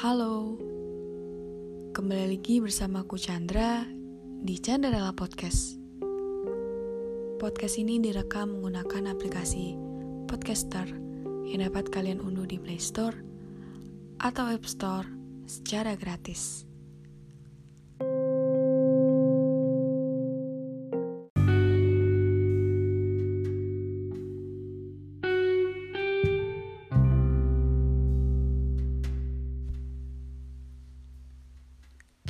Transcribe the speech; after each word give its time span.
Halo, 0.00 0.56
kembali 1.92 2.32
lagi 2.32 2.56
bersama 2.56 3.04
aku 3.04 3.20
Chandra 3.20 3.84
di 4.40 4.56
Chandra 4.56 5.12
Podcast. 5.12 5.76
Podcast 7.36 7.76
ini 7.76 8.00
direkam 8.00 8.56
menggunakan 8.56 9.12
aplikasi 9.12 9.76
Podcaster 10.24 10.88
yang 11.52 11.68
dapat 11.68 11.92
kalian 11.92 12.24
unduh 12.24 12.48
di 12.48 12.56
Play 12.56 12.80
Store 12.80 13.12
atau 14.24 14.48
App 14.48 14.64
Store 14.64 15.04
secara 15.44 15.92
gratis. 16.00 16.69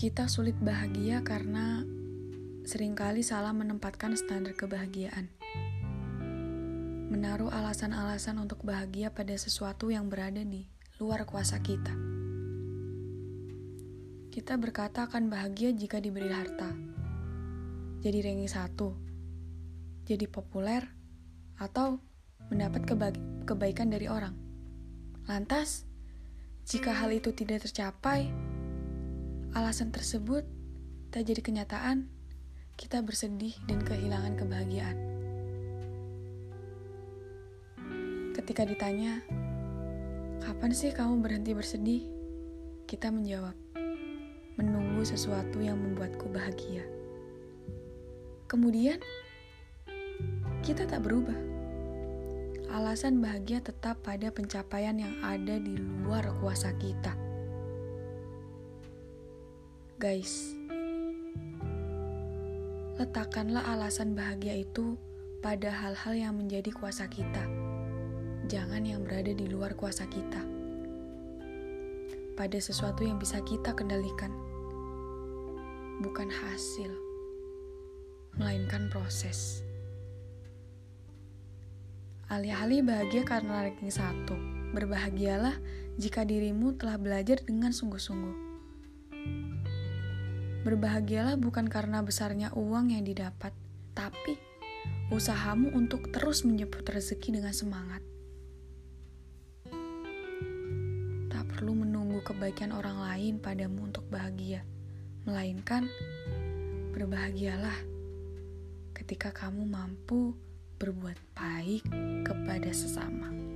Kita 0.01 0.33
sulit 0.33 0.57
bahagia 0.57 1.21
karena 1.21 1.85
sering 2.65 2.97
kali 2.97 3.21
salah 3.21 3.53
menempatkan 3.53 4.17
standar 4.17 4.57
kebahagiaan. 4.57 5.29
Menaruh 7.13 7.53
alasan-alasan 7.53 8.41
untuk 8.41 8.65
bahagia 8.65 9.13
pada 9.13 9.37
sesuatu 9.37 9.93
yang 9.93 10.09
berada 10.09 10.41
di 10.41 10.65
luar 10.97 11.29
kuasa 11.29 11.61
kita. 11.61 11.93
Kita 14.33 14.57
berkata 14.57 15.05
akan 15.05 15.29
bahagia 15.29 15.77
jika 15.77 16.01
diberi 16.01 16.33
harta, 16.33 16.73
jadi 18.01 18.25
ranking 18.25 18.49
satu, 18.49 18.97
jadi 20.09 20.25
populer, 20.33 20.81
atau 21.61 22.01
mendapat 22.49 22.89
keba 22.89 23.13
kebaikan 23.45 23.93
dari 23.93 24.09
orang. 24.09 24.33
Lantas, 25.29 25.85
jika 26.65 26.97
hal 26.97 27.13
itu 27.13 27.37
tidak 27.37 27.69
tercapai, 27.69 28.50
alasan 29.51 29.91
tersebut 29.91 30.47
tak 31.11 31.27
jadi 31.27 31.43
kenyataan, 31.43 32.07
kita 32.79 33.03
bersedih 33.03 33.51
dan 33.67 33.83
kehilangan 33.83 34.39
kebahagiaan. 34.39 34.99
Ketika 38.31 38.63
ditanya, 38.63 39.19
"Kapan 40.39 40.71
sih 40.71 40.95
kamu 40.95 41.19
berhenti 41.19 41.51
bersedih?" 41.51 42.07
Kita 42.87 43.11
menjawab, 43.11 43.59
"Menunggu 44.55 45.03
sesuatu 45.03 45.59
yang 45.59 45.83
membuatku 45.83 46.31
bahagia." 46.31 46.87
Kemudian, 48.47 49.03
kita 50.63 50.87
tak 50.87 51.03
berubah. 51.03 51.39
Alasan 52.71 53.19
bahagia 53.19 53.59
tetap 53.59 53.99
pada 54.07 54.31
pencapaian 54.31 54.95
yang 54.95 55.19
ada 55.27 55.59
di 55.59 55.75
luar 55.75 56.23
kuasa 56.39 56.71
kita 56.79 57.30
Guys, 60.01 60.57
letakkanlah 62.97 63.61
alasan 63.69 64.17
bahagia 64.17 64.57
itu 64.57 64.97
pada 65.45 65.69
hal-hal 65.69 66.17
yang 66.17 66.41
menjadi 66.41 66.73
kuasa 66.73 67.05
kita, 67.05 67.45
jangan 68.49 68.81
yang 68.81 69.05
berada 69.05 69.29
di 69.37 69.45
luar 69.45 69.77
kuasa 69.77 70.09
kita. 70.09 70.41
Pada 72.33 72.57
sesuatu 72.57 73.05
yang 73.05 73.21
bisa 73.21 73.45
kita 73.45 73.77
kendalikan, 73.77 74.33
bukan 76.01 76.33
hasil, 76.33 76.89
melainkan 78.41 78.89
proses. 78.89 79.61
Alih-alih 82.33 82.89
bahagia 82.89 83.29
karena 83.29 83.69
ranking 83.69 83.93
satu, 83.93 84.33
berbahagialah 84.73 85.61
jika 86.01 86.25
dirimu 86.25 86.73
telah 86.81 86.97
belajar 86.97 87.45
dengan 87.45 87.77
sungguh-sungguh. 87.77 88.50
Berbahagialah 90.61 91.41
bukan 91.41 91.73
karena 91.73 92.05
besarnya 92.05 92.53
uang 92.53 92.93
yang 92.93 93.01
didapat, 93.01 93.57
tapi 93.97 94.37
usahamu 95.09 95.73
untuk 95.73 96.13
terus 96.13 96.45
menjemput 96.45 96.85
rezeki 96.85 97.41
dengan 97.41 97.57
semangat. 97.57 98.05
Tak 101.33 101.45
perlu 101.57 101.73
menunggu 101.81 102.21
kebaikan 102.21 102.77
orang 102.77 103.01
lain 103.01 103.35
padamu 103.41 103.89
untuk 103.89 104.05
bahagia, 104.13 104.61
melainkan 105.25 105.89
berbahagialah 106.93 107.77
ketika 108.93 109.33
kamu 109.33 109.65
mampu 109.65 110.37
berbuat 110.77 111.17
baik 111.33 111.89
kepada 112.25 112.69
sesama. 112.69 113.50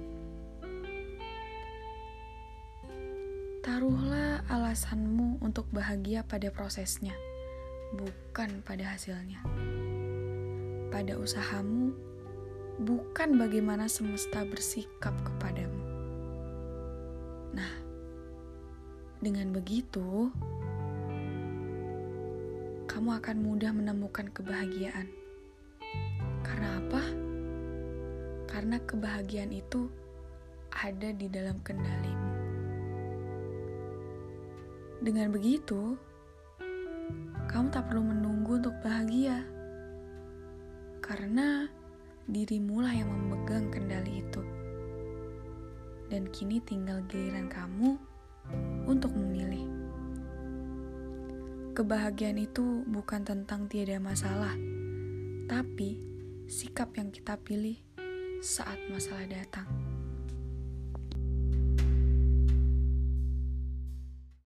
Taruhlah 3.75 4.47
alasanmu 4.47 5.43
untuk 5.43 5.67
bahagia 5.75 6.23
pada 6.23 6.47
prosesnya, 6.55 7.11
bukan 7.99 8.63
pada 8.63 8.95
hasilnya. 8.95 9.43
Pada 10.95 11.19
usahamu, 11.19 11.91
bukan 12.79 13.35
bagaimana 13.35 13.91
semesta 13.91 14.47
bersikap 14.47 15.11
kepadamu. 15.27 15.83
Nah, 17.51 17.75
dengan 19.19 19.51
begitu, 19.51 20.31
kamu 22.87 23.11
akan 23.11 23.37
mudah 23.43 23.75
menemukan 23.75 24.31
kebahagiaan. 24.31 25.11
Karena 26.47 26.79
apa? 26.79 27.03
Karena 28.47 28.79
kebahagiaan 28.87 29.51
itu 29.51 29.91
ada 30.71 31.11
di 31.11 31.27
dalam 31.27 31.59
kendalimu. 31.67 32.24
Dengan 35.05 35.29
begitu, 35.29 36.01
kamu 37.53 37.69
tak 37.69 37.93
perlu 37.93 38.09
menunggu 38.09 38.57
untuk 38.57 38.73
bahagia, 38.81 39.45
karena 41.05 41.69
dirimulah 42.25 42.89
yang 42.89 43.13
memegang 43.13 43.69
kendali 43.69 44.25
itu. 44.25 44.41
Dan 46.09 46.25
kini 46.33 46.57
tinggal 46.65 47.05
giliran 47.05 47.53
kamu 47.53 48.01
untuk 48.89 49.13
memilih. 49.13 49.69
Kebahagiaan 51.77 52.41
itu 52.41 52.81
bukan 52.89 53.29
tentang 53.29 53.69
tiada 53.69 54.01
masalah, 54.01 54.57
tapi 55.53 56.01
sikap 56.49 56.97
yang 56.97 57.13
kita 57.13 57.37
pilih 57.45 57.77
saat 58.41 58.81
masalah 58.89 59.29
datang. 59.29 59.69